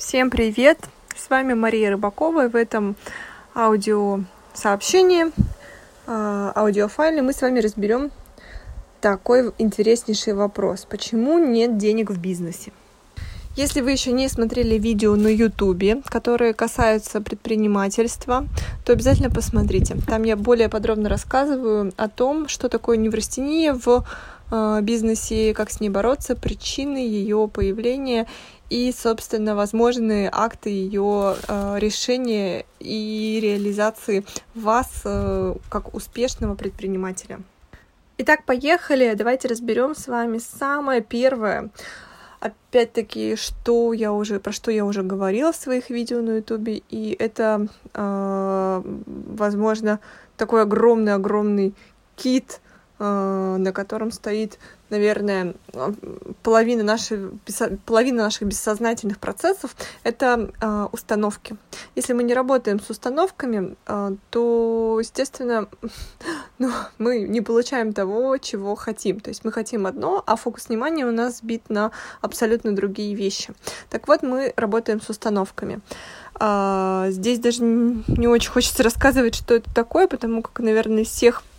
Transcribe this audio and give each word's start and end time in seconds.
Всем 0.00 0.30
привет! 0.30 0.78
С 1.14 1.28
вами 1.28 1.52
Мария 1.52 1.90
Рыбакова, 1.90 2.46
и 2.46 2.48
в 2.48 2.56
этом 2.56 2.96
аудиосообщении, 3.54 5.26
а, 6.06 6.52
аудиофайле 6.56 7.20
мы 7.20 7.34
с 7.34 7.42
вами 7.42 7.60
разберем 7.60 8.10
такой 9.02 9.52
интереснейший 9.58 10.32
вопрос. 10.32 10.86
Почему 10.88 11.38
нет 11.38 11.76
денег 11.76 12.10
в 12.10 12.18
бизнесе? 12.18 12.72
Если 13.56 13.82
вы 13.82 13.90
еще 13.90 14.12
не 14.12 14.28
смотрели 14.28 14.78
видео 14.78 15.16
на 15.16 15.28
YouTube, 15.28 16.02
которые 16.06 16.54
касаются 16.54 17.20
предпринимательства, 17.20 18.46
то 18.86 18.94
обязательно 18.94 19.28
посмотрите. 19.28 19.98
Там 20.06 20.22
я 20.22 20.36
более 20.36 20.70
подробно 20.70 21.10
рассказываю 21.10 21.92
о 21.98 22.08
том, 22.08 22.48
что 22.48 22.70
такое 22.70 22.96
неврастения 22.96 23.74
в 23.74 24.06
а, 24.50 24.80
бизнесе, 24.80 25.52
как 25.52 25.70
с 25.70 25.78
ней 25.80 25.90
бороться, 25.90 26.36
причины 26.36 26.98
ее 26.98 27.48
появления 27.52 28.26
и, 28.70 28.92
собственно, 28.96 29.54
возможные 29.56 30.30
акты 30.32 30.70
ее 30.70 31.36
э, 31.48 31.78
решения 31.78 32.64
и 32.78 33.40
реализации 33.42 34.24
вас 34.54 35.02
э, 35.04 35.54
как 35.68 35.92
успешного 35.92 36.54
предпринимателя. 36.54 37.40
Итак, 38.18 38.44
поехали. 38.44 39.14
Давайте 39.14 39.48
разберем 39.48 39.94
с 39.94 40.06
вами 40.06 40.38
самое 40.38 41.00
первое. 41.00 41.70
Опять-таки, 42.38 43.36
что 43.36 43.92
я 43.92 44.12
уже 44.12 44.38
про 44.38 44.52
что 44.52 44.70
я 44.70 44.84
уже 44.84 45.02
говорила 45.02 45.52
в 45.52 45.56
своих 45.56 45.90
видео 45.90 46.22
на 46.22 46.36
Ютубе, 46.36 46.82
и 46.88 47.14
это, 47.18 47.66
э, 47.92 48.82
возможно, 49.36 49.98
такой 50.36 50.62
огромный-огромный 50.62 51.74
кит 52.16 52.60
на 53.00 53.72
котором 53.72 54.12
стоит, 54.12 54.58
наверное, 54.90 55.54
половина, 56.42 56.82
нашей, 56.82 57.30
половина 57.86 58.24
наших 58.24 58.46
бессознательных 58.46 59.18
процессов, 59.18 59.74
это 60.02 60.50
э, 60.60 60.86
установки. 60.92 61.56
Если 61.94 62.12
мы 62.12 62.24
не 62.24 62.34
работаем 62.34 62.78
с 62.78 62.90
установками, 62.90 63.76
э, 63.86 64.10
то, 64.28 64.98
естественно, 65.00 65.66
ну, 66.58 66.70
мы 66.98 67.20
не 67.20 67.40
получаем 67.40 67.94
того, 67.94 68.36
чего 68.36 68.74
хотим. 68.74 69.20
То 69.20 69.30
есть 69.30 69.44
мы 69.44 69.52
хотим 69.52 69.86
одно, 69.86 70.22
а 70.26 70.36
фокус 70.36 70.68
внимания 70.68 71.06
у 71.06 71.12
нас 71.12 71.38
сбит 71.38 71.70
на 71.70 71.92
абсолютно 72.20 72.76
другие 72.76 73.14
вещи. 73.14 73.54
Так 73.88 74.08
вот, 74.08 74.22
мы 74.22 74.52
работаем 74.56 75.00
с 75.00 75.08
установками. 75.08 75.80
Здесь 76.38 77.38
даже 77.38 77.62
не 77.62 78.26
очень 78.26 78.50
хочется 78.50 78.82
рассказывать, 78.82 79.34
что 79.34 79.54
это 79.54 79.72
такое, 79.74 80.08
потому 80.08 80.40
как, 80.40 80.60
наверное, 80.60 81.04
всех 81.04 81.42
а, 81.42 81.49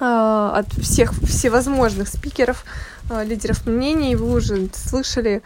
от 0.00 0.72
всех 0.72 1.12
всевозможных 1.12 2.08
спикеров, 2.08 2.64
а, 3.10 3.22
лидеров 3.22 3.66
мнений. 3.66 4.16
Вы 4.16 4.32
уже 4.32 4.68
слышали 4.72 5.42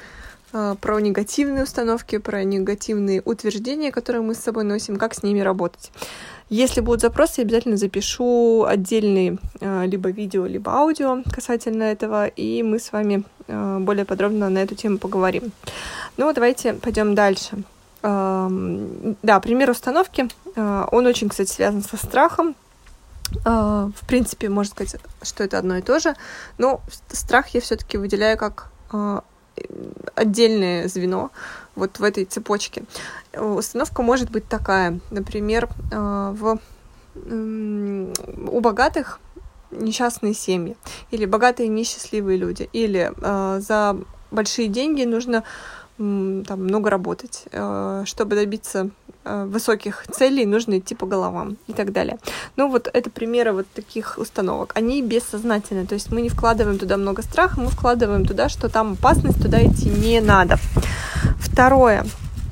а, 0.52 0.76
про 0.76 1.00
негативные 1.00 1.64
установки, 1.64 2.18
про 2.18 2.44
негативные 2.44 3.20
утверждения, 3.24 3.90
которые 3.90 4.22
мы 4.22 4.34
с 4.34 4.38
собой 4.38 4.64
носим, 4.64 4.96
как 4.96 5.14
с 5.14 5.22
ними 5.22 5.40
работать. 5.40 5.90
Если 6.50 6.80
будут 6.80 7.00
запросы, 7.00 7.40
я 7.40 7.44
обязательно 7.44 7.76
запишу 7.78 8.64
отдельные 8.64 9.38
либо 9.60 10.10
видео, 10.10 10.44
либо 10.44 10.72
аудио 10.72 11.22
касательно 11.32 11.84
этого, 11.84 12.26
и 12.26 12.62
мы 12.62 12.78
с 12.78 12.92
вами 12.92 13.24
более 13.48 14.04
подробно 14.04 14.50
на 14.50 14.58
эту 14.58 14.74
тему 14.74 14.98
поговорим. 14.98 15.52
Ну, 16.18 16.30
давайте 16.34 16.74
пойдем 16.74 17.14
дальше. 17.14 17.62
Да, 18.02 19.40
пример 19.42 19.70
установки. 19.70 20.28
Он 20.54 21.06
очень, 21.06 21.30
кстати, 21.30 21.50
связан 21.50 21.82
со 21.82 21.96
страхом, 21.96 22.48
а, 22.48 22.63
в 23.44 24.06
принципе, 24.06 24.48
можно 24.48 24.70
сказать, 24.70 25.00
что 25.22 25.44
это 25.44 25.58
одно 25.58 25.76
и 25.76 25.82
то 25.82 25.98
же, 25.98 26.14
но 26.58 26.80
страх 27.08 27.48
я 27.48 27.60
все-таки 27.60 27.98
выделяю 27.98 28.38
как 28.38 28.70
а, 28.90 29.24
отдельное 30.14 30.88
звено 30.88 31.30
вот 31.74 31.98
в 31.98 32.04
этой 32.04 32.24
цепочке. 32.24 32.84
Установка 33.36 34.02
может 34.02 34.30
быть 34.30 34.46
такая, 34.46 35.00
например, 35.10 35.68
а, 35.92 36.32
в, 36.32 36.58
у 37.16 38.60
богатых 38.60 39.20
несчастные 39.70 40.34
семьи, 40.34 40.76
или 41.10 41.26
богатые 41.26 41.68
несчастливые 41.68 42.38
люди, 42.38 42.68
или 42.72 43.12
за 43.60 43.96
большие 44.30 44.68
деньги 44.68 45.04
нужно 45.04 45.42
там 45.96 46.64
много 46.64 46.90
работать. 46.90 47.44
Чтобы 48.04 48.36
добиться 48.36 48.90
высоких 49.24 50.04
целей, 50.12 50.46
нужно 50.46 50.78
идти 50.78 50.94
по 50.94 51.06
головам 51.06 51.56
и 51.66 51.72
так 51.72 51.92
далее. 51.92 52.18
Ну 52.56 52.68
вот 52.68 52.88
это 52.92 53.10
примеры 53.10 53.52
вот 53.52 53.66
таких 53.74 54.18
установок. 54.18 54.72
Они 54.74 55.02
бессознательные, 55.02 55.86
то 55.86 55.94
есть 55.94 56.10
мы 56.12 56.22
не 56.22 56.28
вкладываем 56.28 56.78
туда 56.78 56.96
много 56.96 57.22
страха, 57.22 57.60
мы 57.60 57.68
вкладываем 57.68 58.24
туда, 58.24 58.48
что 58.48 58.68
там 58.68 58.92
опасность, 58.92 59.42
туда 59.42 59.64
идти 59.64 59.88
не 59.88 60.20
надо. 60.20 60.58
Второе. 61.38 62.04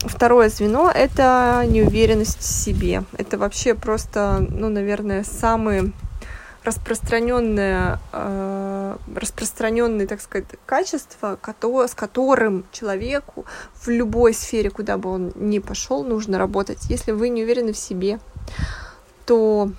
Второе 0.05 0.49
звено— 0.49 0.91
это 0.95 1.65
неуверенность 1.69 2.41
в 2.41 2.43
себе. 2.43 3.05
Это 3.17 3.39
вообще 3.39 3.75
просто, 3.75 4.45
ну, 4.51 4.69
наверное, 4.69 5.23
самые 5.23 5.93
распространенное, 6.65 7.99
э, 8.13 8.97
распространенное, 9.15 10.07
так 10.07 10.21
сказать, 10.21 10.47
качество, 10.67 11.39
с 11.87 11.95
которым 11.95 12.65
человеку 12.73 13.45
в 13.75 13.89
любой 13.89 14.33
сфере, 14.33 14.71
куда 14.71 14.97
бы 14.97 15.11
он 15.11 15.33
ни 15.35 15.59
пошел, 15.59 16.05
нужно 16.05 16.39
работать. 16.39 16.85
Если 16.89 17.13
вы 17.13 17.29
не 17.31 17.43
уверены 17.43 17.73
в 17.73 17.79
себе, 17.79 18.21
то 19.27 19.71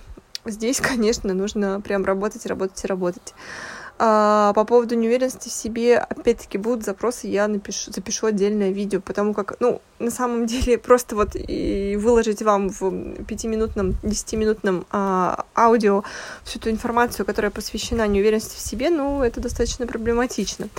здесь, 0.45 0.79
конечно, 0.81 1.33
нужно 1.33 1.79
прям 1.81 2.05
работать, 2.05 2.45
работать 2.45 2.83
и 2.83 2.87
работать. 2.87 3.33
А, 3.99 4.53
по 4.53 4.65
поводу 4.65 4.95
неуверенности 4.95 5.49
в 5.49 5.51
себе, 5.51 5.97
опять-таки, 5.97 6.57
будут 6.57 6.83
запросы, 6.83 7.27
я 7.27 7.47
напишу, 7.47 7.91
запишу 7.91 8.27
отдельное 8.27 8.71
видео, 8.71 8.99
потому 8.99 9.33
как, 9.33 9.55
ну, 9.59 9.81
на 9.99 10.09
самом 10.11 10.45
деле, 10.47 10.77
просто 10.77 11.15
вот 11.15 11.35
и 11.35 11.95
выложить 11.99 12.41
вам 12.41 12.69
в 12.69 13.23
пятиминутном, 13.25 13.95
десятиминутном 14.01 14.85
а, 14.91 15.45
аудио 15.55 16.03
всю 16.43 16.59
ту 16.59 16.69
информацию, 16.69 17.25
которая 17.25 17.51
посвящена 17.51 18.07
неуверенности 18.07 18.55
в 18.55 18.59
себе, 18.59 18.89
ну, 18.89 19.21
это 19.21 19.39
достаточно 19.41 19.85
проблематично. 19.85 20.69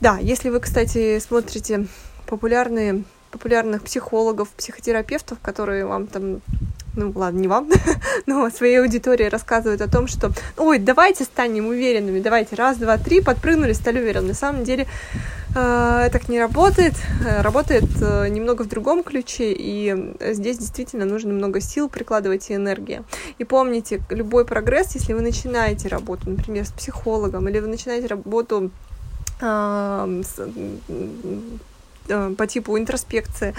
Да, 0.00 0.18
если 0.18 0.48
вы, 0.48 0.60
кстати, 0.60 1.18
смотрите 1.18 1.86
популярные 2.26 3.04
популярных 3.32 3.82
психологов, 3.82 4.50
психотерапевтов, 4.50 5.38
которые 5.40 5.86
вам 5.86 6.06
там 6.06 6.42
ну 6.94 7.12
ладно, 7.14 7.38
не 7.38 7.48
вам, 7.48 7.68
но 8.26 8.50
своей 8.50 8.80
аудитории 8.80 9.24
рассказывают 9.24 9.80
о 9.80 9.88
том, 9.90 10.06
что 10.06 10.30
ой, 10.56 10.78
давайте 10.78 11.24
станем 11.24 11.66
уверенными, 11.66 12.20
давайте 12.20 12.56
раз, 12.56 12.76
два, 12.76 12.98
три, 12.98 13.20
подпрыгнули, 13.20 13.72
стали 13.72 13.98
уверенными. 13.98 14.28
На 14.28 14.34
самом 14.34 14.64
деле 14.64 14.86
э, 15.54 16.08
так 16.12 16.28
не 16.28 16.38
работает, 16.38 16.94
э, 17.24 17.40
работает 17.42 17.84
э, 18.00 18.28
немного 18.28 18.62
в 18.62 18.68
другом 18.68 19.02
ключе, 19.02 19.52
и 19.52 20.14
здесь 20.32 20.58
действительно 20.58 21.04
нужно 21.04 21.32
много 21.32 21.60
сил 21.60 21.88
прикладывать 21.88 22.50
и 22.50 22.54
энергии. 22.54 23.02
И 23.38 23.44
помните, 23.44 24.00
любой 24.10 24.44
прогресс, 24.44 24.94
если 24.94 25.14
вы 25.14 25.22
начинаете 25.22 25.88
работу, 25.88 26.30
например, 26.30 26.66
с 26.66 26.72
психологом, 26.72 27.48
или 27.48 27.58
вы 27.58 27.68
начинаете 27.68 28.06
работу 28.06 28.70
э, 29.40 30.22
с, 30.24 30.40
по 32.06 32.46
типу 32.46 32.78
интроспекции. 32.78 33.54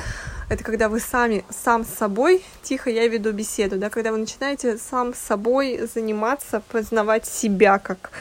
Это 0.50 0.64
когда 0.64 0.90
вы 0.90 1.00
сами, 1.00 1.44
сам 1.50 1.86
с 1.86 1.90
собой, 1.90 2.44
тихо 2.62 2.90
я 2.90 3.08
веду 3.08 3.32
беседу, 3.32 3.78
да, 3.78 3.90
когда 3.90 4.12
вы 4.12 4.18
начинаете 4.18 4.78
сам 4.78 5.14
с 5.14 5.20
собой 5.20 5.88
заниматься, 5.94 6.62
познавать 6.72 7.26
себя 7.26 7.80
как 7.80 8.12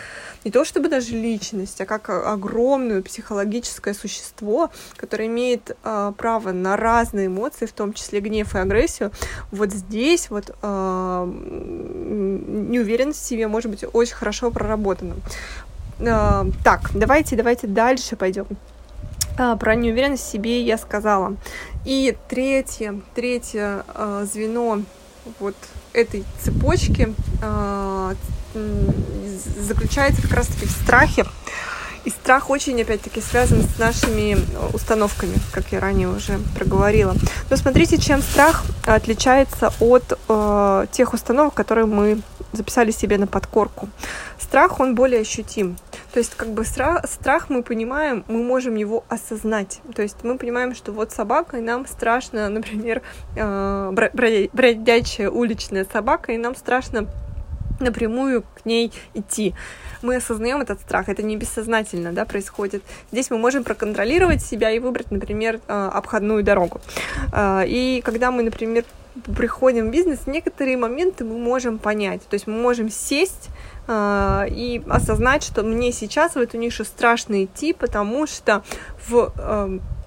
не 0.45 0.51
то 0.51 0.65
чтобы 0.65 0.89
даже 0.89 1.13
личность, 1.13 1.81
а 1.81 1.87
как 1.87 2.09
огромное 2.11 3.03
психологическое 3.03 3.95
существо, 3.95 4.71
которое 4.97 5.27
имеет 5.29 5.77
э, 5.85 6.13
право 6.17 6.53
на 6.53 6.77
разные 6.77 7.27
эмоции, 7.29 7.67
в 7.67 7.73
том 7.73 7.93
числе 7.93 8.21
гнев 8.21 8.55
и 8.55 8.59
агрессию, 8.59 9.13
вот 9.51 9.71
здесь 9.71 10.31
вот 10.31 10.57
э, 10.63 11.33
неуверенность 12.69 13.21
в 13.21 13.27
себе 13.27 13.47
может 13.47 13.71
быть 13.71 13.85
очень 13.93 14.15
хорошо 14.15 14.51
проработана. 14.51 15.15
Э, 16.01 16.45
так, 16.65 16.91
давайте, 16.95 17.37
давайте 17.37 17.67
дальше 17.69 18.17
пойдем. 18.17 18.47
А, 19.39 19.57
про 19.57 19.75
неуверенность 19.75 20.25
в 20.25 20.31
себе 20.31 20.63
я 20.63 20.79
сказала. 20.79 21.37
И 21.85 22.17
третье, 22.29 23.01
третье 23.15 23.85
э, 23.95 24.27
звено 24.31 24.83
вот 25.41 25.57
этой 25.93 26.25
цепочки 26.41 27.15
э, 27.43 28.15
заключается 29.61 30.23
как 30.23 30.33
раз-таки 30.33 30.67
в 30.67 30.71
страхе. 30.71 31.25
И 32.05 32.11
страх 32.11 32.51
очень, 32.51 32.81
опять-таки, 32.83 33.21
связан 33.21 33.63
с 33.63 33.79
нашими 33.79 34.37
установками, 34.73 35.35
как 35.53 35.71
я 35.71 35.79
ранее 35.79 36.09
уже 36.09 36.39
проговорила. 36.57 37.15
Но 37.49 37.57
смотрите, 37.57 37.97
чем 37.97 38.23
страх 38.23 38.65
отличается 38.85 39.73
от 39.79 40.19
э, 40.29 40.87
тех 40.91 41.15
установок, 41.15 41.55
которые 41.55 41.87
мы 41.87 42.21
записали 42.53 42.91
себе 42.91 43.19
на 43.19 43.27
подкорку. 43.29 43.89
Страх, 44.39 44.81
он 44.81 44.95
более 44.95 45.21
ощутим. 45.21 45.77
То 46.13 46.19
есть, 46.19 46.35
как 46.35 46.49
бы 46.49 46.65
страх, 46.65 47.07
страх 47.09 47.49
мы 47.49 47.63
понимаем, 47.63 48.25
мы 48.29 48.43
можем 48.43 48.75
его 48.75 49.05
осознать. 49.09 49.81
То 49.95 50.03
есть 50.03 50.17
мы 50.23 50.37
понимаем, 50.37 50.75
что 50.75 50.93
вот 50.93 51.11
собака, 51.11 51.57
и 51.57 51.61
нам 51.61 51.87
страшно, 51.87 52.49
например, 52.51 53.03
э, 53.35 54.49
бродячая 54.53 55.31
уличная 55.31 55.87
собака, 55.91 56.33
и 56.33 56.37
нам 56.37 56.55
страшно 56.55 57.09
напрямую 57.81 58.43
к 58.43 58.67
ней 58.67 58.93
идти. 59.15 59.55
Мы 60.03 60.17
осознаем 60.17 60.61
этот 60.61 60.81
страх, 60.81 61.09
это 61.09 61.23
не 61.23 61.37
бессознательно 61.37 62.13
да, 62.13 62.25
происходит. 62.25 62.83
Здесь 63.11 63.31
мы 63.31 63.39
можем 63.39 63.65
проконтролировать 63.65 64.43
себя 64.43 64.71
и 64.71 64.79
выбрать, 64.79 65.11
например, 65.11 65.61
э, 65.67 65.91
обходную 65.93 66.45
дорогу. 66.45 66.81
Э, 67.33 67.65
и 67.67 68.03
когда 68.05 68.31
мы, 68.31 68.43
например, 68.43 68.85
приходим 69.37 69.89
в 69.89 69.91
бизнес, 69.91 70.27
некоторые 70.27 70.77
моменты 70.77 71.25
мы 71.25 71.39
можем 71.39 71.79
понять. 71.79 72.23
То 72.29 72.35
есть 72.35 72.47
мы 72.47 72.55
можем 72.55 72.91
сесть 72.91 73.49
и 73.89 74.83
осознать, 74.89 75.43
что 75.43 75.63
мне 75.65 75.91
сейчас 75.91 76.35
в 76.35 76.39
эту 76.39 76.57
нишу 76.57 76.85
страшно 76.85 77.45
идти, 77.45 77.73
потому 77.73 78.27
что 78.27 78.63
в 79.09 79.33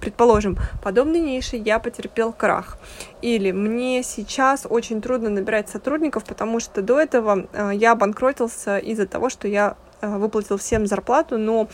предположим, 0.06 0.58
подобной 0.84 1.20
нише 1.20 1.56
я 1.58 1.80
потерпел 1.80 2.32
крах. 2.32 2.78
Или 3.24 3.52
мне 3.52 4.04
сейчас 4.04 4.68
очень 4.70 5.02
трудно 5.02 5.32
набирать 5.32 5.68
сотрудников, 5.68 6.26
потому 6.26 6.60
что 6.60 6.84
до 6.84 7.00
этого 7.00 7.48
э, 7.52 7.72
я 7.74 7.94
обанкротился 7.94 8.78
из-за 8.78 9.08
того, 9.08 9.32
что 9.32 9.48
я 9.48 9.76
э, 10.02 10.18
выплатил 10.18 10.58
всем 10.58 10.86
зарплату, 10.86 11.38
но 11.38 11.68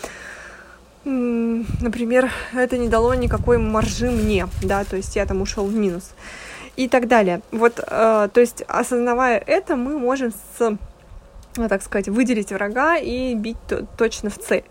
например, 1.03 2.31
это 2.53 2.77
не 2.77 2.87
дало 2.87 3.15
никакой 3.15 3.57
маржи 3.57 4.11
мне, 4.11 4.47
да, 4.61 4.83
то 4.83 4.95
есть 4.95 5.15
я 5.15 5.25
там 5.25 5.41
ушел 5.41 5.65
в 5.65 5.73
минус 5.73 6.11
и 6.75 6.87
так 6.87 7.07
далее. 7.07 7.41
Вот, 7.51 7.79
э, 7.79 8.29
то 8.31 8.39
есть, 8.39 8.63
осознавая 8.67 9.43
это, 9.45 9.75
мы 9.75 9.97
можем 9.97 10.31
с 10.31 10.77
ну, 11.57 11.67
так 11.67 11.81
сказать, 11.83 12.07
выделить 12.07 12.51
врага 12.51 12.97
и 12.97 13.35
бить 13.35 13.57
точно 13.97 14.29
в 14.29 14.37
цель. 14.37 14.63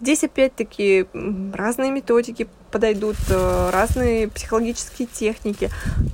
Здесь 0.00 0.24
опять-таки 0.24 1.06
разные 1.52 1.90
методики 1.90 2.48
подойдут, 2.70 3.16
э, 3.30 3.70
разные 3.72 4.28
психологические 4.28 5.08
техники. 5.08 5.70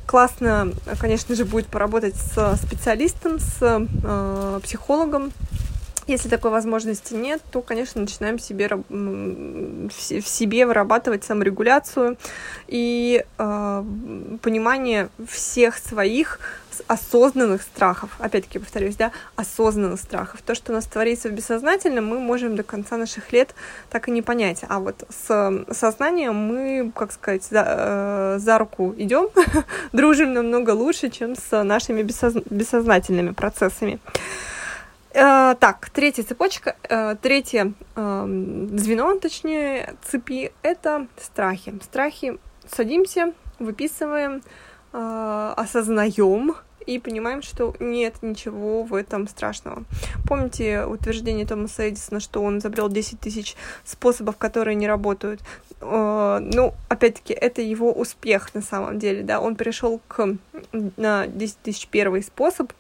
Классно, 0.07 0.73
конечно 1.01 1.35
же, 1.35 1.45
будет 1.45 1.67
поработать 1.67 2.15
с 2.15 2.57
специалистом, 2.57 3.39
с 3.39 3.57
э, 3.61 4.61
психологом, 4.63 5.33
если 6.07 6.29
такой 6.29 6.51
возможности 6.51 7.15
нет, 7.15 7.41
то, 7.53 7.63
конечно, 7.63 8.01
начинаем 8.01 8.39
себе, 8.39 8.69
в 8.69 10.29
себе 10.29 10.67
вырабатывать 10.67 11.23
саморегуляцию 11.23 12.17
и 12.67 13.25
э, 13.39 13.85
понимание 14.43 15.09
всех 15.29 15.79
своих 15.79 16.41
осознанных 16.87 17.63
страхов. 17.63 18.11
Опять-таки 18.19 18.59
повторюсь, 18.59 18.97
да, 18.97 19.13
осознанных 19.37 20.01
страхов. 20.01 20.43
То, 20.43 20.55
что 20.55 20.73
у 20.73 20.75
нас 20.75 20.87
творится 20.87 21.29
в 21.29 21.33
бессознательном, 21.33 22.07
мы 22.07 22.19
можем 22.19 22.57
до 22.57 22.63
конца 22.63 22.97
наших 22.97 23.33
лет 23.33 23.55
так 23.91 24.09
и 24.09 24.11
не 24.11 24.23
понять. 24.23 24.61
А 24.69 24.81
вот 24.81 25.05
с 25.09 25.65
сознанием 25.73 26.35
мы, 26.35 26.93
как 26.95 27.13
сказать, 27.13 27.45
за, 27.45 27.65
э, 27.67 28.39
за 28.39 28.59
руку 28.59 28.95
идем, 28.97 29.29
дружим 29.93 30.33
намного 30.33 30.71
лучше, 30.71 31.11
чем 31.11 31.35
с 31.37 31.63
нашими 31.63 32.03
бессознательными 32.03 33.33
процессами. 33.33 34.01
Э, 35.15 35.55
так, 35.61 35.91
третья 35.91 36.23
цепочка, 36.23 36.77
э, 36.89 37.17
третье 37.21 37.75
э, 37.97 38.25
звено, 38.75 39.15
точнее, 39.17 39.95
цепи, 40.03 40.53
это 40.63 41.07
страхи. 41.21 41.75
Страхи 41.83 42.39
садимся, 42.67 43.35
выписываем, 43.59 44.43
э, 44.93 45.55
осознаем 45.57 46.55
и 46.87 46.99
понимаем, 46.99 47.43
что 47.43 47.75
нет 47.79 48.15
ничего 48.23 48.83
в 48.83 48.95
этом 48.95 49.29
страшного. 49.29 49.85
Помните 50.27 50.85
утверждение 50.85 51.47
Томаса 51.47 51.89
Эдисона, 51.89 52.21
что 52.21 52.43
он 52.43 52.59
изобрел 52.59 52.89
10 52.89 53.21
тысяч 53.21 53.57
способов, 53.85 54.37
которые 54.37 54.75
не 54.75 54.89
работают? 54.89 55.41
Э, 55.81 56.39
ну, 56.41 56.75
опять-таки, 56.89 57.33
это 57.33 57.63
его 57.63 57.93
успех 57.93 58.55
на 58.55 58.63
самом 58.63 58.99
деле, 58.99 59.23
да, 59.23 59.41
он 59.41 59.57
перешел 59.57 60.01
к 60.09 60.37
на 60.97 61.27
10 61.27 61.59
тысяч 61.59 61.89
первый 61.89 62.23
способ, 62.23 62.73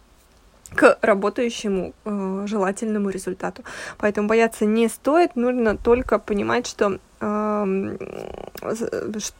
к 0.74 0.98
работающему 1.02 1.92
э, 2.04 2.44
желательному 2.46 3.10
результату. 3.10 3.62
Поэтому 3.98 4.28
бояться 4.28 4.64
не 4.64 4.88
стоит, 4.88 5.36
нужно 5.36 5.76
только 5.76 6.18
понимать, 6.18 6.66
что 6.66 6.98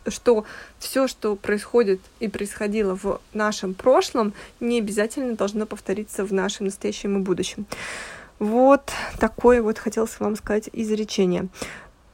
что 0.08 0.44
все, 0.78 1.08
что 1.08 1.36
происходит 1.36 2.00
и 2.20 2.28
происходило 2.28 2.96
в 2.96 3.20
нашем 3.32 3.74
прошлом, 3.74 4.32
не 4.60 4.78
обязательно 4.78 5.36
должно 5.36 5.66
повториться 5.66 6.24
в 6.24 6.32
нашем 6.32 6.66
настоящем 6.66 7.18
и 7.18 7.20
будущем. 7.20 7.66
Вот 8.38 8.90
такое 9.20 9.62
вот 9.62 9.78
хотелось 9.78 10.18
вам 10.18 10.36
сказать 10.36 10.68
изречение. 10.72 11.48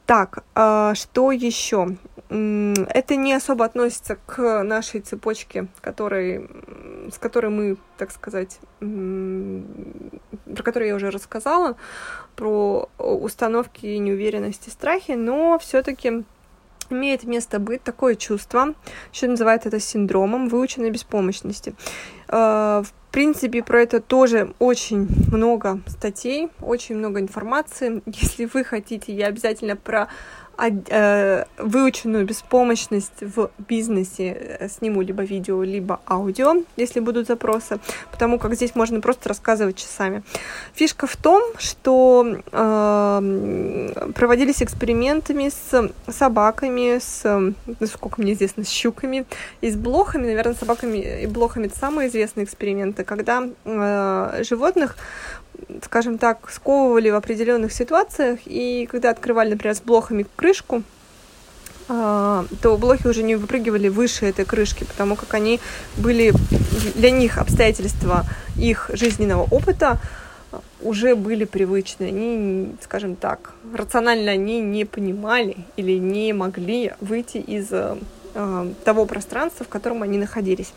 Так, 0.05 0.43
э, 0.55 0.93
что 0.95 1.31
еще? 1.31 1.97
Это 2.29 3.15
не 3.15 3.33
особо 3.33 3.65
относится 3.65 4.17
к 4.25 4.63
нашей 4.63 5.01
цепочке, 5.01 5.67
которой, 5.81 6.47
с 7.11 7.17
которой 7.17 7.49
мы, 7.49 7.77
так 7.97 8.11
сказать, 8.11 8.59
про 10.59 10.63
которую 10.63 10.89
я 10.89 10.95
уже 10.95 11.09
рассказала, 11.09 11.77
про 12.35 12.89
установки 12.97 13.85
неуверенности, 13.85 14.69
страхи, 14.69 15.13
но 15.13 15.57
все-таки 15.57 16.25
имеет 16.89 17.23
место 17.23 17.59
быть 17.59 17.81
такое 17.81 18.15
чувство, 18.15 18.73
еще 19.13 19.27
называют 19.27 19.65
это 19.65 19.79
синдромом 19.79 20.49
выученной 20.49 20.89
беспомощности. 20.89 21.75
Э, 22.27 22.83
в 22.83 22.91
принципе, 23.11 23.63
про 23.63 23.83
это 23.83 24.01
тоже 24.01 24.53
очень 24.59 25.07
много 25.31 25.79
статей, 25.87 26.49
очень 26.59 26.97
много 26.97 27.21
информации. 27.21 28.01
Если 28.05 28.45
вы 28.45 28.65
хотите, 28.65 29.13
я 29.13 29.27
обязательно 29.27 29.77
про 29.77 30.09
Э, 30.09 30.48
выученную 31.57 32.25
беспомощность 32.25 33.21
в 33.21 33.49
бизнесе 33.57 34.57
э, 34.59 34.67
сниму 34.69 35.01
либо 35.01 35.23
видео, 35.23 35.63
либо 35.63 36.01
аудио, 36.05 36.63
если 36.75 36.99
будут 36.99 37.27
запросы, 37.27 37.79
потому 38.11 38.39
как 38.39 38.55
здесь 38.55 38.75
можно 38.75 38.99
просто 38.99 39.29
рассказывать 39.29 39.77
часами. 39.77 40.23
Фишка 40.73 41.07
в 41.07 41.15
том, 41.15 41.41
что 41.57 42.41
э, 42.51 44.11
проводились 44.15 44.61
экспериментами 44.61 45.49
с 45.49 45.91
собаками, 46.11 46.99
с, 46.99 47.53
насколько 47.79 48.21
мне 48.21 48.33
известно, 48.33 48.63
с 48.63 48.69
щуками 48.69 49.25
и 49.61 49.71
с 49.71 49.75
блохами. 49.75 50.27
Наверное, 50.27 50.55
собаками 50.55 51.23
и 51.23 51.27
блохами 51.27 51.67
это 51.67 51.77
самые 51.77 52.09
известные 52.09 52.43
эксперименты, 52.43 53.03
когда 53.03 53.47
э, 53.65 54.43
животных 54.43 54.97
скажем 55.83 56.17
так, 56.17 56.49
сковывали 56.51 57.09
в 57.09 57.15
определенных 57.15 57.73
ситуациях, 57.73 58.39
и 58.45 58.87
когда 58.91 59.09
открывали, 59.09 59.51
например, 59.51 59.75
с 59.75 59.81
блохами 59.81 60.25
крышку, 60.35 60.83
а, 61.87 62.45
то 62.61 62.77
блохи 62.77 63.07
уже 63.07 63.23
не 63.23 63.35
выпрыгивали 63.35 63.89
выше 63.89 64.27
этой 64.27 64.45
крышки, 64.45 64.83
потому 64.83 65.15
как 65.15 65.33
они 65.33 65.59
были 65.97 66.33
для 66.95 67.09
них 67.09 67.37
обстоятельства 67.37 68.25
их 68.55 68.91
жизненного 68.93 69.43
опыта 69.49 69.99
уже 70.81 71.15
были 71.15 71.45
привычны. 71.45 72.05
Они, 72.05 72.75
скажем 72.81 73.15
так, 73.15 73.53
рационально 73.73 74.31
они 74.31 74.61
не 74.61 74.85
понимали 74.85 75.57
или 75.77 75.97
не 75.97 76.33
могли 76.33 76.93
выйти 77.01 77.37
из 77.37 77.67
э, 77.71 77.97
того 78.85 79.05
пространства, 79.05 79.65
в 79.65 79.69
котором 79.69 80.03
они 80.03 80.17
находились. 80.17 80.73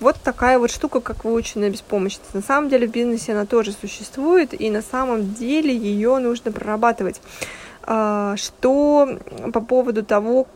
Вот 0.00 0.16
такая 0.22 0.58
вот 0.58 0.70
штука, 0.70 1.00
как 1.00 1.24
выученная 1.24 1.70
беспомощность. 1.70 2.34
На 2.34 2.42
самом 2.42 2.68
деле 2.68 2.86
в 2.86 2.90
бизнесе 2.90 3.32
она 3.32 3.46
тоже 3.46 3.72
существует, 3.72 4.58
и 4.58 4.70
на 4.70 4.82
самом 4.82 5.34
деле 5.34 5.74
ее 5.74 6.18
нужно 6.18 6.52
прорабатывать. 6.52 7.20
А, 7.82 8.36
что 8.36 9.18
по 9.52 9.60
поводу 9.60 10.04
того, 10.04 10.46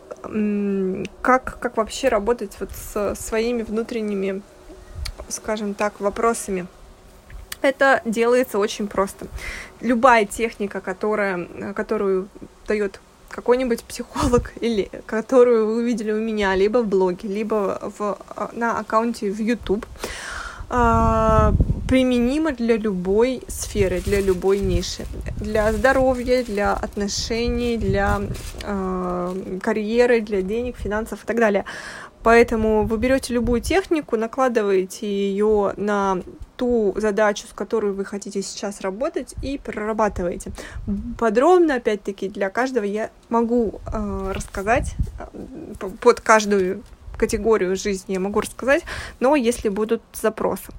как, 1.22 1.58
как 1.60 1.76
вообще 1.76 2.08
работать 2.08 2.56
вот 2.60 2.70
с 2.72 3.14
своими 3.14 3.62
внутренними, 3.62 4.42
скажем 5.28 5.74
так, 5.74 6.00
вопросами. 6.00 6.66
Это 7.62 8.02
делается 8.04 8.58
очень 8.58 8.86
просто. 8.86 9.26
Любая 9.80 10.26
техника, 10.26 10.80
которая, 10.80 11.46
которую 11.74 12.28
дает 12.66 13.00
какой-нибудь 13.30 13.84
психолог, 13.84 14.52
или 14.60 14.90
которую 15.06 15.66
вы 15.66 15.76
увидели 15.76 16.12
у 16.12 16.20
меня, 16.20 16.54
либо 16.54 16.78
в 16.78 16.86
блоге, 16.86 17.28
либо 17.28 17.92
в, 17.98 18.18
а, 18.36 18.50
на 18.52 18.78
аккаунте 18.78 19.30
в 19.30 19.38
YouTube, 19.40 19.86
а, 20.68 21.52
применимо 21.88 22.52
для 22.52 22.76
любой 22.76 23.42
сферы, 23.48 24.00
для 24.00 24.20
любой 24.20 24.60
ниши. 24.60 25.06
Для 25.40 25.72
здоровья, 25.72 26.44
для 26.44 26.72
отношений, 26.74 27.76
для 27.76 28.20
э, 28.62 29.58
карьеры, 29.60 30.20
для 30.20 30.42
денег, 30.42 30.76
финансов 30.76 31.24
и 31.24 31.26
так 31.26 31.36
далее. 31.38 31.64
Поэтому 32.22 32.84
вы 32.84 32.96
берете 32.96 33.34
любую 33.34 33.60
технику, 33.60 34.16
накладываете 34.16 35.06
ее 35.08 35.72
на 35.76 36.20
ту 36.60 36.92
задачу, 36.96 37.46
с 37.46 37.54
которой 37.54 37.92
вы 37.92 38.04
хотите 38.04 38.42
сейчас 38.42 38.82
работать, 38.82 39.34
и 39.42 39.56
прорабатываете. 39.56 40.52
Подробно, 41.18 41.76
опять-таки, 41.76 42.28
для 42.28 42.50
каждого 42.50 42.84
я 42.84 43.08
могу 43.30 43.80
э, 43.90 44.32
рассказать 44.34 44.94
э, 45.18 45.88
под 46.02 46.20
каждую 46.20 46.82
категорию 47.16 47.76
жизни 47.76 48.14
я 48.14 48.20
могу 48.20 48.40
рассказать, 48.40 48.84
но 49.20 49.36
если 49.36 49.70
будут 49.70 50.02
запросы. 50.12 50.72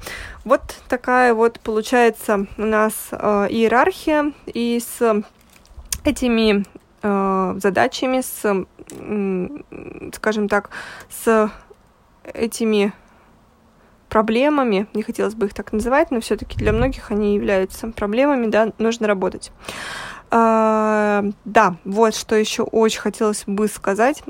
Вот 0.44 0.62
такая 0.88 1.34
вот 1.34 1.60
получается 1.60 2.46
у 2.58 2.64
нас 2.64 2.94
э, 3.12 3.48
иерархия, 3.50 4.34
и 4.46 4.80
с 4.80 5.24
этими 6.04 6.64
э, 7.02 7.60
задачами, 7.60 8.22
с, 8.22 8.66
э, 8.92 10.12
скажем 10.14 10.48
так, 10.48 10.70
с 11.10 11.52
этими 12.24 12.94
проблемами, 14.12 14.88
не 14.94 15.03
хотелось 15.03 15.36
бы 15.36 15.46
их 15.46 15.53
так 15.53 15.72
называть, 15.72 16.12
но 16.12 16.20
все-таки 16.20 16.58
для 16.58 16.74
многих 16.74 17.12
они 17.12 17.34
являются 17.34 17.88
проблемами, 17.88 18.48
да, 18.48 18.74
нужно 18.77 19.08
работать. 19.08 19.53
А, 20.30 21.24
да, 21.46 21.77
вот 21.86 22.13
что 22.13 22.36
еще 22.36 22.63
очень 22.63 23.00
хотелось 23.00 23.44
бы 23.48 23.70
сказать 23.70 24.22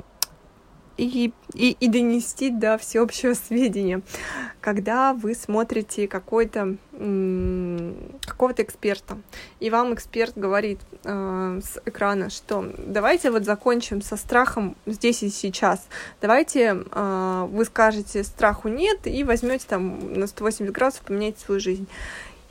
и, 1.06 1.34
и, 1.54 1.72
и 1.72 1.88
донести 1.88 2.50
до 2.50 2.78
всеобщего 2.78 3.34
сведения. 3.34 4.02
Когда 4.60 5.14
вы 5.14 5.34
смотрите 5.34 6.08
какой-то 6.08 6.78
какого-то 8.28 8.62
эксперта, 8.62 9.18
и 9.60 9.72
вам 9.72 9.94
эксперт 9.96 10.38
говорит 10.38 10.80
э, 11.04 11.60
с 11.64 11.82
экрана, 11.86 12.30
что 12.30 12.72
давайте 12.78 13.32
вот 13.32 13.44
закончим 13.44 14.02
со 14.02 14.18
страхом 14.18 14.76
здесь 14.86 15.24
и 15.24 15.30
сейчас. 15.30 15.88
Давайте 16.22 16.84
э, 16.92 17.48
вы 17.50 17.66
скажете 17.66 18.24
страху 18.24 18.68
нет 18.68 19.08
и 19.08 19.24
возьмете 19.24 19.66
там 19.68 20.14
на 20.14 20.28
180 20.28 20.72
градусов 20.72 21.02
поменять 21.04 21.40
свою 21.40 21.60
жизнь. 21.60 21.88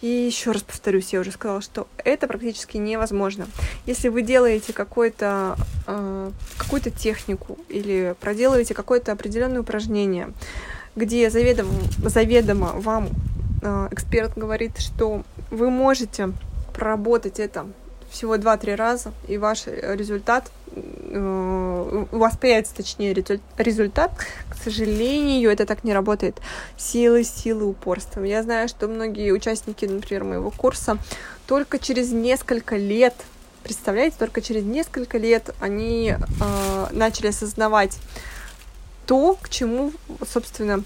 И 0.00 0.06
еще 0.06 0.52
раз 0.52 0.62
повторюсь, 0.62 1.12
я 1.12 1.20
уже 1.20 1.30
сказала, 1.30 1.60
что 1.60 1.86
это 1.98 2.26
практически 2.26 2.78
невозможно. 2.78 3.46
Если 3.84 4.08
вы 4.08 4.22
делаете 4.22 4.72
какой-то, 4.72 5.56
э, 5.86 6.30
какую-то 6.56 6.90
технику 6.90 7.58
или 7.68 8.14
проделываете 8.18 8.72
какое-то 8.72 9.12
определенное 9.12 9.60
упражнение, 9.60 10.32
где 10.96 11.28
заведомо, 11.28 11.72
заведомо 11.98 12.72
вам 12.76 13.10
э, 13.62 13.88
эксперт 13.90 14.36
говорит, 14.36 14.78
что 14.78 15.22
вы 15.50 15.68
можете 15.68 16.32
проработать 16.72 17.38
это 17.38 17.66
всего 18.10 18.36
2-3 18.36 18.76
раза, 18.76 19.12
и 19.28 19.36
ваш 19.36 19.66
результат, 19.66 20.50
э, 21.10 22.06
появится, 22.40 22.74
точнее, 22.74 23.12
результат, 23.58 24.12
к 24.48 24.56
сожалению, 24.62 25.50
это 25.50 25.66
так 25.66 25.84
не 25.84 25.92
работает. 25.92 26.40
Силы, 26.76 27.24
силы, 27.24 27.66
упорства. 27.66 28.22
Я 28.22 28.42
знаю, 28.42 28.68
что 28.68 28.88
многие 28.88 29.32
участники, 29.32 29.84
например, 29.84 30.24
моего 30.24 30.50
курса 30.50 30.98
только 31.46 31.78
через 31.78 32.12
несколько 32.12 32.76
лет, 32.76 33.14
представляете, 33.62 34.16
только 34.18 34.40
через 34.40 34.64
несколько 34.64 35.18
лет 35.18 35.54
они 35.60 36.14
э, 36.14 36.86
начали 36.92 37.28
осознавать 37.28 37.98
то, 39.06 39.36
к 39.40 39.48
чему, 39.48 39.92
собственно, 40.24 40.84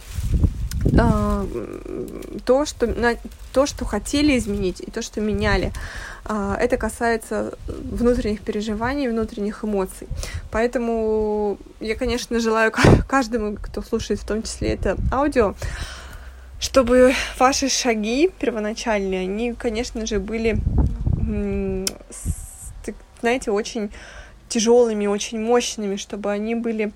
то, 2.44 2.66
что, 2.66 2.86
на, 2.86 3.16
то, 3.52 3.66
что 3.66 3.84
хотели 3.84 4.36
изменить, 4.38 4.80
и 4.80 4.90
то, 4.90 5.02
что 5.02 5.20
меняли. 5.20 5.72
А, 6.24 6.56
это 6.58 6.76
касается 6.76 7.56
внутренних 7.66 8.40
переживаний, 8.40 9.08
внутренних 9.08 9.64
эмоций. 9.64 10.08
Поэтому 10.50 11.58
я, 11.80 11.96
конечно, 11.96 12.40
желаю 12.40 12.72
каждому, 13.08 13.56
кто 13.60 13.82
слушает 13.82 14.20
в 14.20 14.26
том 14.26 14.42
числе 14.42 14.70
это 14.70 14.96
аудио, 15.12 15.54
чтобы 16.60 17.14
ваши 17.38 17.68
шаги 17.68 18.30
первоначальные, 18.38 19.20
они, 19.20 19.52
конечно 19.52 20.06
же, 20.06 20.18
были, 20.18 20.56
знаете, 23.20 23.50
очень 23.50 23.90
тяжелыми, 24.48 25.06
очень 25.06 25.40
мощными, 25.40 25.96
чтобы 25.96 26.30
они 26.30 26.54
были 26.54 26.92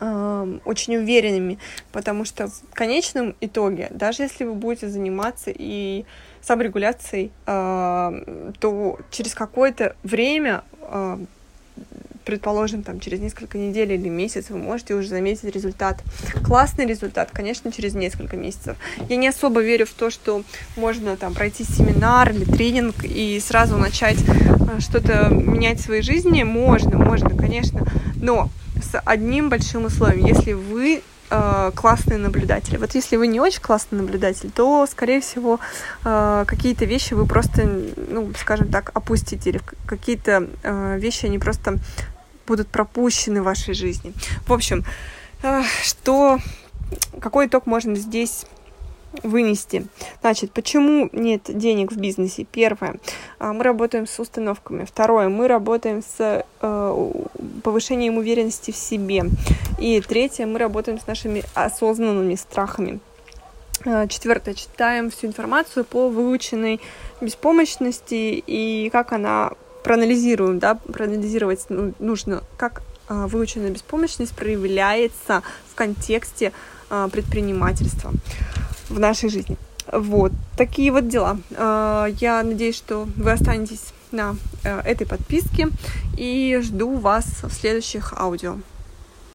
очень 0.00 0.96
уверенными, 0.96 1.58
потому 1.92 2.24
что 2.24 2.48
в 2.48 2.74
конечном 2.74 3.34
итоге, 3.40 3.88
даже 3.90 4.22
если 4.22 4.44
вы 4.44 4.54
будете 4.54 4.88
заниматься 4.88 5.52
и 5.54 6.04
саморегуляцией, 6.42 7.32
то 7.44 8.98
через 9.10 9.34
какое-то 9.34 9.94
время, 10.02 10.62
предположим, 12.24 12.82
там, 12.82 13.00
через 13.00 13.20
несколько 13.20 13.58
недель 13.58 13.92
или 13.92 14.08
месяц, 14.08 14.50
вы 14.50 14.58
можете 14.58 14.94
уже 14.94 15.08
заметить 15.08 15.44
результат. 15.44 16.02
Классный 16.44 16.86
результат, 16.86 17.30
конечно, 17.32 17.72
через 17.72 17.94
несколько 17.94 18.36
месяцев. 18.36 18.76
Я 19.08 19.16
не 19.16 19.28
особо 19.28 19.60
верю 19.60 19.86
в 19.86 19.90
то, 19.90 20.10
что 20.10 20.42
можно 20.76 21.16
там 21.16 21.34
пройти 21.34 21.64
семинар 21.64 22.30
или 22.30 22.44
тренинг 22.44 23.04
и 23.04 23.40
сразу 23.40 23.76
начать 23.76 24.18
а, 24.28 24.80
что-то 24.80 25.28
менять 25.28 25.80
в 25.80 25.84
своей 25.84 26.02
жизни. 26.02 26.42
Можно, 26.42 26.98
можно, 26.98 27.30
конечно, 27.30 27.86
но 28.16 28.48
с 28.82 28.98
одним 29.04 29.48
большим 29.48 29.84
условием. 29.84 30.26
Если 30.26 30.52
вы 30.52 31.02
э, 31.30 31.70
классный 31.74 32.18
наблюдатель. 32.18 32.78
Вот 32.78 32.94
если 32.94 33.16
вы 33.16 33.26
не 33.26 33.40
очень 33.40 33.60
классный 33.60 33.98
наблюдатель, 34.00 34.50
то, 34.50 34.86
скорее 34.86 35.20
всего, 35.20 35.60
э, 36.04 36.44
какие-то 36.46 36.84
вещи 36.84 37.14
вы 37.14 37.26
просто, 37.26 37.64
ну, 37.66 38.32
скажем 38.38 38.68
так, 38.68 38.90
опустите, 38.94 39.50
или 39.50 39.60
какие-то 39.86 40.48
э, 40.62 40.98
вещи, 40.98 41.26
они 41.26 41.38
просто 41.38 41.78
будут 42.46 42.68
пропущены 42.68 43.42
в 43.42 43.44
вашей 43.44 43.74
жизни. 43.74 44.12
В 44.46 44.52
общем, 44.52 44.84
э, 45.42 45.62
что, 45.82 46.38
какой 47.20 47.46
итог 47.46 47.66
можно 47.66 47.94
здесь 47.96 48.44
вынести. 49.22 49.86
Значит, 50.20 50.52
почему 50.52 51.08
нет 51.12 51.42
денег 51.46 51.92
в 51.92 51.96
бизнесе? 51.96 52.46
Первое, 52.50 52.96
а, 53.38 53.52
мы 53.52 53.64
работаем 53.64 54.06
с 54.06 54.18
установками. 54.18 54.84
Второе, 54.84 55.28
мы 55.28 55.48
работаем 55.48 56.02
с 56.02 56.44
э, 56.60 57.12
повышением 57.62 58.18
уверенности 58.18 58.70
в 58.70 58.76
себе. 58.76 59.24
И 59.78 60.00
третье, 60.00 60.46
мы 60.46 60.58
работаем 60.58 60.98
с 60.98 61.06
нашими 61.06 61.42
осознанными 61.54 62.34
страхами. 62.36 63.00
Э, 63.84 64.06
четвертое, 64.08 64.54
читаем 64.54 65.10
всю 65.10 65.26
информацию 65.26 65.84
по 65.84 66.08
выученной 66.08 66.80
беспомощности 67.20 68.42
и 68.46 68.90
как 68.90 69.12
она 69.12 69.52
проанализируем, 69.82 70.58
да, 70.58 70.74
проанализировать 70.74 71.66
ну, 71.68 71.94
нужно, 71.98 72.42
как 72.56 72.82
э, 73.08 73.26
выученная 73.26 73.70
беспомощность 73.70 74.34
проявляется 74.36 75.42
в 75.70 75.74
контексте 75.74 76.52
предпринимательства 77.12 78.10
в 78.90 78.98
нашей 79.00 79.30
жизни. 79.30 79.56
Вот, 79.90 80.32
такие 80.56 80.92
вот 80.92 81.08
дела. 81.08 81.38
А, 81.56 82.06
я 82.20 82.42
надеюсь, 82.42 82.76
что 82.76 83.08
вы 83.16 83.32
останетесь 83.32 83.92
на 84.12 84.36
э, 84.64 84.80
этой 84.80 85.06
подписке 85.06 85.68
и 86.16 86.60
жду 86.62 86.96
вас 86.96 87.26
в 87.42 87.52
следующих 87.52 88.12
аудио. 88.16 88.56